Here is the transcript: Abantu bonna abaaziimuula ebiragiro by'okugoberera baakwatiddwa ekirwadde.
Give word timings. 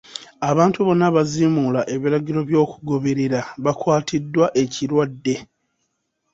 Abantu 0.49 0.77
bonna 0.87 1.03
abaaziimuula 1.09 1.81
ebiragiro 1.95 2.39
by'okugoberera 2.49 3.39
baakwatiddwa 3.63 4.45
ekirwadde. 4.63 5.35